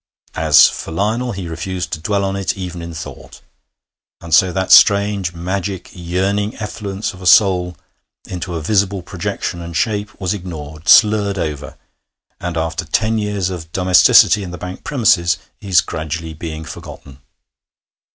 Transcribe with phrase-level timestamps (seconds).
[0.33, 3.41] As for Lionel, he refused to dwell on it even in thought.
[4.19, 7.77] And so that strange, magic, yearning effluence of a soul
[8.27, 11.77] into a visible projection and shape was ignored, slurred over,
[12.39, 17.19] and, after ten years of domesticity in the bank premises, is gradually being forgotten.